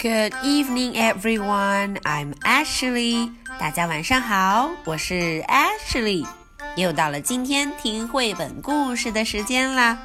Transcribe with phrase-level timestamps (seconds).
[0.00, 1.96] Good evening, everyone.
[2.04, 3.32] I'm Ashley.
[3.58, 6.24] 大家晚上好，我是 Ashley。
[6.76, 9.98] 又到了今天听绘本故事的时间啦。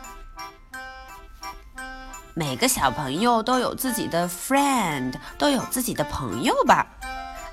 [2.34, 6.88] 每个小朋友都有自己的 friend，都有自己的朋友吧？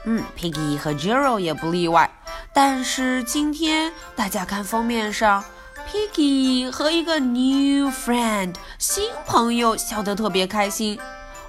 [0.07, 2.11] 嗯，Piggy 和 Jero 也不例外。
[2.55, 5.45] 但是今天大家看封面上
[5.93, 10.99] ，Piggy 和一个 new friend 新朋友笑得特别开心。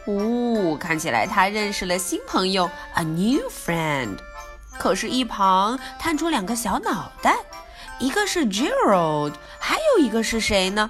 [0.07, 4.17] 呜，看起来他认识了新朋友，a new friend。
[4.79, 7.35] 可是，一旁探出两个小脑袋，
[7.99, 10.89] 一个是 Gerald，还有一个是谁呢？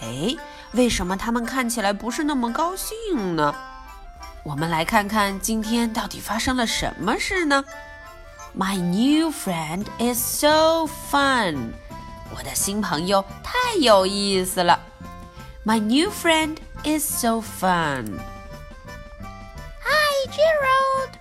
[0.00, 0.34] 哎，
[0.72, 3.54] 为什么他们看起来不是那么高兴呢？
[4.42, 7.64] 我们来看看今天到底发生了什么事呢
[8.58, 11.70] ？My new friend is so fun。
[12.36, 14.80] 我的新朋友太有意思了。
[15.66, 18.20] My new friend is so fun.
[19.82, 21.18] Hi, Gerald.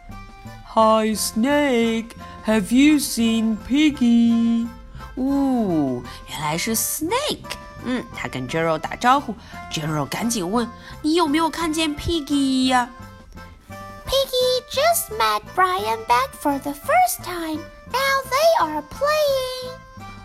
[0.66, 2.18] Hi, Snake.
[2.46, 4.68] Have you seen Piggie?
[5.16, 7.56] 哦，原来是 Snake。
[7.86, 9.34] 嗯，他跟 Gerald 打招呼
[9.72, 10.70] ，Gerald 赶紧问
[11.02, 17.62] ：“你有没有看见 Piggie 呀、啊、？”Piggie just met Brian Bat for the first time.
[17.88, 19.78] Now they are playing.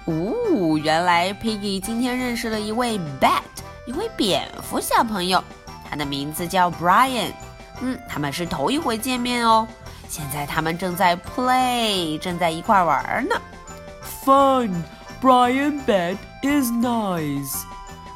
[0.06, 3.42] 哦，原来 Piggie 今天认识了一位 Bat。
[3.88, 5.42] 一位蝙蝠小朋友，
[5.88, 7.32] 他的名字叫 Brian。
[7.80, 9.66] 嗯，他们是头一回见面哦。
[10.10, 13.34] 现在他们正在 play，正在一块玩呢。
[14.22, 14.82] Fun.
[15.22, 17.62] Brian Bat is nice.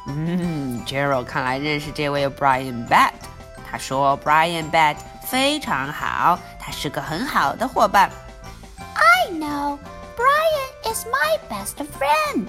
[0.07, 3.13] 嗯，Gerald 看来认识这位 Brian Bat。
[3.71, 8.11] 他说 Brian Bat 非常好，他是个很好的伙伴。
[8.77, 9.79] I know.
[10.15, 12.45] Brian is my best friend.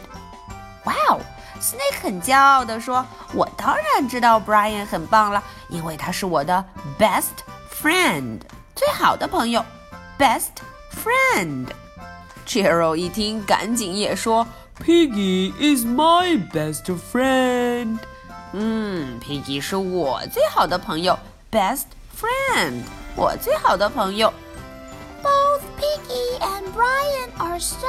[0.84, 1.22] Wow.
[1.60, 6.64] Snake 很骄傲地说：“我当然知道 Brian 很棒了，因为他是我的
[6.98, 8.40] best friend，
[8.74, 9.64] 最好的朋友
[10.18, 10.50] ，best
[10.92, 11.68] friend。”
[12.46, 14.46] Gerald 一听，赶紧也说
[14.84, 17.98] ：“Piggy is my best friend。”
[18.52, 21.18] 嗯，Piggy 是我最好的朋友
[21.50, 21.84] ，best
[22.14, 22.82] friend，
[23.16, 24.32] 我最好的朋友。
[25.22, 27.86] Both Piggy and Brian are so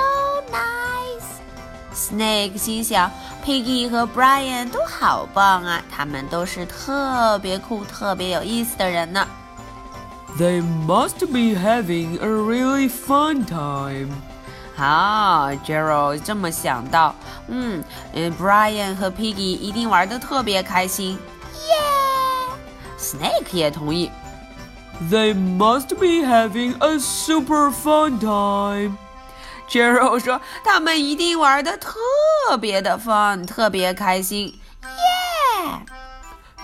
[0.50, 1.42] nice.
[1.96, 9.26] Snake 和 Brian 都好棒啊，他们都是特别酷、特别有意思的人呢。
[10.38, 14.10] They must be having a really fun time.
[14.78, 17.16] 啊，Gerald 这么想到，
[17.48, 17.82] 嗯，
[18.14, 21.18] 嗯，Brian 和 Piggie 一定玩的特别开心。
[23.00, 24.12] Snake 也同意。
[25.10, 28.98] They must be having a super fun time.
[29.69, 31.95] Gerald 说：“他们一定玩的特
[32.61, 35.83] 别的 fun，特别开心。” Yeah.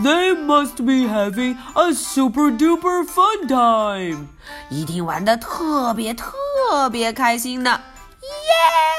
[0.03, 4.27] They must be having a super duper fun time.
[4.69, 7.81] 一定玩的特别特别开心呢。
[8.23, 8.97] Yeah.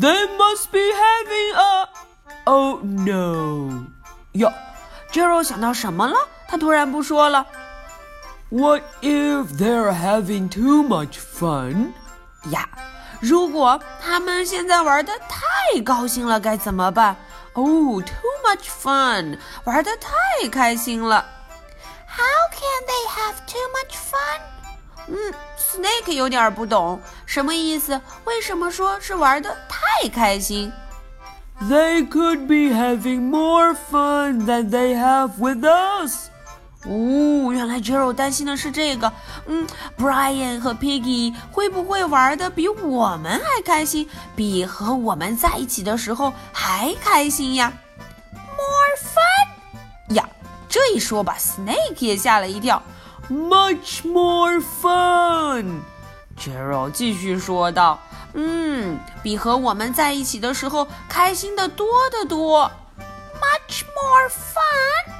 [0.00, 1.88] They must be having a.
[2.44, 3.86] Oh no.
[4.32, 4.52] 哟，
[5.12, 6.16] Gerald 想到什么了？
[6.48, 7.46] 他突然不说了。
[8.50, 11.92] What if they're having too much fun?
[12.51, 12.67] 呀，
[13.19, 17.15] 如果他们现在玩的太高兴了，该怎么办？
[17.53, 21.25] 哦，too much fun，玩的太开心了。
[22.07, 24.39] How can they have too much fun？
[25.07, 27.99] 嗯，Snake 有点不懂，什么意思？
[28.25, 30.71] 为什么说是玩的太开心
[31.61, 36.29] ？They could be having more fun than they have with us.
[36.89, 39.11] 哦，原来 Gerald 担心的是这个。
[39.45, 39.67] 嗯
[39.97, 47.73] ，Brian 和 Piggy 会不会玩的比我们还开心，比和我们在一起的时候还开心呀
[48.31, 50.29] ？More fun 呀，
[50.69, 52.81] 这一说把 Snake 也吓了一跳。
[53.29, 55.81] Much more fun。
[56.39, 57.99] Gerald 继续说道
[58.33, 62.71] ：“嗯，比和我们在一起的时候开心的多得多。
[62.97, 65.13] Much more fun。”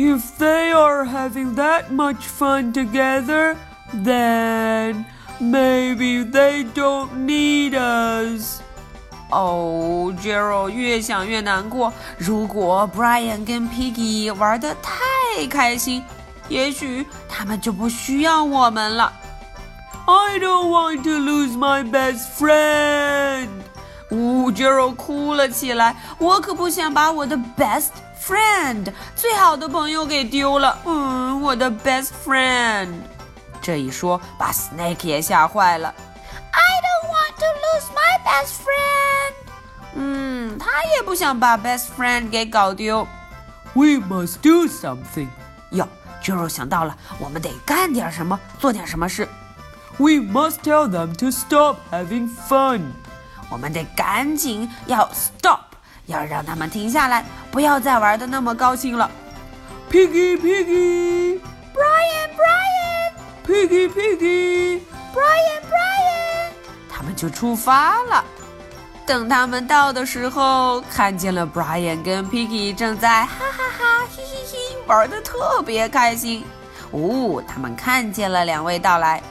[0.00, 3.56] If they are having that much fun together,
[3.92, 5.04] then
[5.40, 8.60] maybe they don't need us.
[9.30, 11.92] 哦、oh,，Gerald 越想越难过。
[12.16, 16.04] 如果 Brian 跟 Piggie 玩的太开心，
[16.48, 19.12] 也许他们就不需要我们了。
[20.06, 23.48] I don't want to lose my best friend.
[24.11, 25.95] 呜，Gerald 哭了起来。
[26.17, 27.89] 我可不想把我的 best
[28.21, 30.77] friend 最好的朋友给丢了。
[30.85, 32.93] 嗯，我的 best friend。
[33.61, 35.93] 这一说，把 Snake 也吓坏了。
[36.51, 39.33] I don't want to lose my best friend。
[39.95, 43.07] 嗯，他也不想把 best friend 给搞丢。
[43.73, 45.29] We must do something。
[45.71, 45.87] 哟，
[46.21, 49.27] Jero 想到了，我们得干点什么，做点什么事。
[49.97, 52.81] We must tell them to stop having fun.
[53.50, 55.60] 我们得赶紧要 stop，
[56.06, 59.10] 要让他们停下来，不要再玩的那么高兴了。
[59.90, 61.40] Piggy, piggy,
[61.74, 63.12] Brian, Brian,
[63.46, 64.80] piggy, piggy.
[65.14, 66.52] Brian, Brian.
[66.90, 68.24] 他们就出发了。
[69.06, 76.44] 等他们到的时候，看见了 Brian 跟 Piggy 正在哈哈哈嘿嘿嘿玩的特别开心。
[76.90, 79.22] 哦，他们看见了两位到来。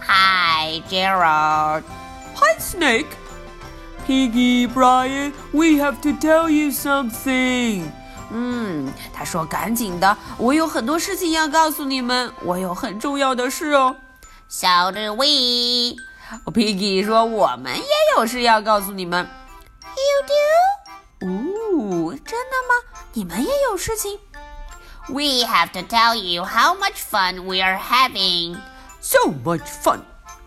[0.00, 1.84] Hi, Gerald。
[2.34, 3.06] Hi, Snake.
[4.06, 7.84] Piggie Brian, we have to tell you something。
[8.32, 13.96] 嗯，他说：“赶紧的，我有很多事情要告诉你们，我有很重要的事哦。”
[14.48, 15.26] 小智威
[16.46, 17.84] ，Piggie 说：“我们也
[18.16, 19.28] 有事要告诉你们。
[19.82, 21.26] ”You do？
[21.26, 23.02] 哦，真的吗？
[23.12, 24.18] 你们也有事情
[25.08, 28.56] ？We have to tell you how much fun we are having.
[29.00, 30.00] So much fun.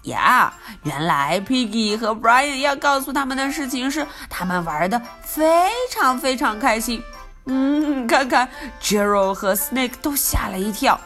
[0.04, 0.54] 呀
[0.84, 7.02] 原来 Piggy 和 Brian 要告诉他们的事情是，他们玩的非常非常开心。
[7.46, 8.48] 嗯，看看
[8.82, 11.00] Gerald 和 Snake 都吓了一跳。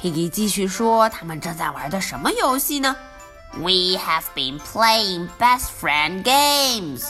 [0.00, 2.94] Piggy 继续说，他们正在玩的什么游戏呢
[3.54, 7.08] ？We have been playing best friend games.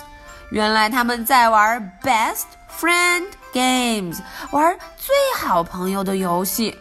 [0.50, 2.44] 原来他们在玩 Best
[2.80, 4.18] Friend Games，
[4.52, 6.78] 玩最好朋友的游戏。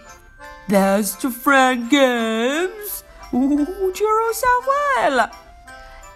[0.70, 3.05] Best friend games.
[3.36, 5.30] 呜，杰瑞吓坏了。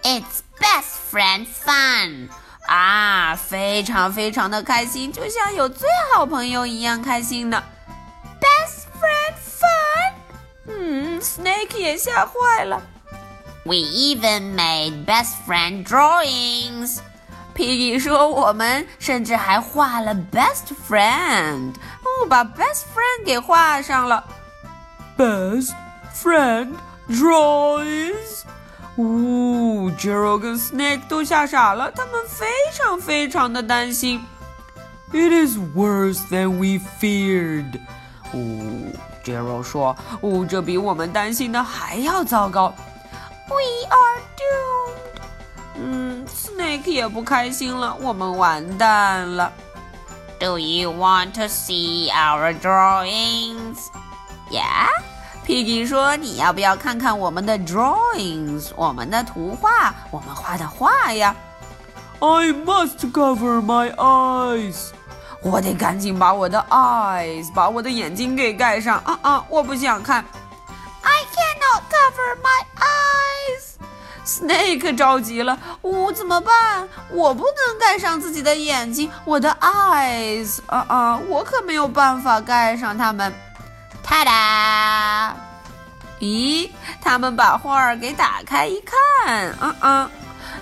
[0.02, 2.28] It's best friend fun
[2.66, 7.62] 啊，非常非常的开心，就像有最好朋友一样开心呢。
[8.40, 10.14] Best friend fun，
[10.66, 12.80] 嗯，Snake 也吓坏了。
[13.64, 17.00] We even made best friend drawings。
[17.54, 24.24] Piggie 说：“我们甚至还画了 best friend，哦，把 best friend 给画上了。”
[25.18, 25.74] Best
[26.14, 26.72] friend
[27.09, 28.43] drawings.
[28.97, 34.23] 呜、哦、，Jero 跟 Snake 都吓傻了，他们非常非常的担心。
[35.11, 37.79] It is worse than we feared.
[38.31, 42.73] 哦，Jero 说，哦，这比我们担心的还要糟糕。
[43.49, 45.21] We are doomed.
[45.77, 49.51] 嗯，Snake 也不开心了，我们完蛋了。
[50.39, 53.77] Do you want to see our drawings?
[54.51, 54.89] 呀、
[55.50, 61.34] yeah?，Piggy 说：“你要不要看看我们的 drawings，我们的图画，我们画的画呀
[62.20, 64.90] I must cover my eyes.
[65.42, 69.44] 我得赶紧把我的 eyes，把我的眼睛给盖上啊啊！
[69.48, 70.24] 我不想看。
[71.02, 73.74] I cannot cover my eyes.
[74.24, 76.88] Snake 着急了，呜、怎么办？
[77.10, 81.18] 我不能盖上自己的眼睛，我的 eyes，啊啊！
[81.28, 83.32] 我可没有办法盖上它们。
[84.10, 85.36] 啪啦！
[86.18, 86.68] 咦，
[87.00, 90.10] 他们把画儿给打开一看，嗯嗯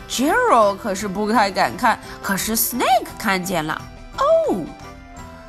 [0.06, 3.80] ，Gerald 可是不太敢看，可是 Snake 看见了。
[4.18, 4.66] 哦，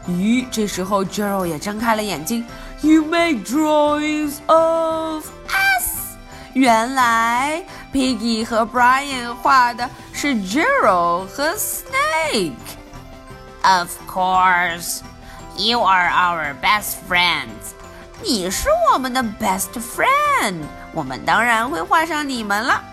[0.07, 2.46] 咦，这时候 Gerald 也睁开了眼睛。
[2.80, 6.16] You make drawings of us。
[6.54, 7.62] 原来
[7.94, 12.54] Piggie 和 Brian 画的是 Gerald 和 Snake。
[13.62, 15.02] Of course,
[15.57, 17.74] you are our best friends.
[18.21, 20.61] 你是我们的 best friend，
[20.94, 22.83] 我们当然会画上你们了。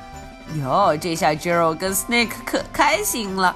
[0.62, 3.54] 哟，这下 Jero 跟 Snake 可开心了。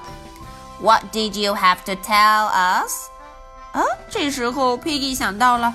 [0.81, 3.07] What did you have to tell us?
[3.71, 5.73] 啊，这时候 Piggy 想到了，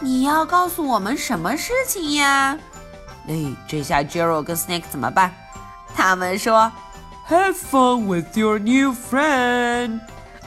[0.00, 2.56] 你要告诉我们什么事情呀？
[3.26, 3.34] 哎，
[3.66, 5.34] 这下 Jero 跟 Snake 怎么办？
[5.94, 6.70] 他们说
[7.28, 10.00] Have fun with your new friend.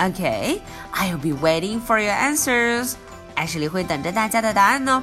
[0.00, 0.58] ？Okay,
[0.92, 2.94] I'll be waiting for your answers。
[3.36, 5.02] 艾什莉会等着大家的答案呢、哦。